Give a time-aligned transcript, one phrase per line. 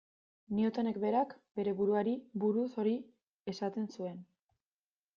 [0.59, 2.15] Newtonek berak bere buruari
[2.45, 2.97] buruz hori
[3.55, 4.21] esaten zuen.